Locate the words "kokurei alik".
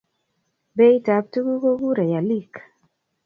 1.63-2.53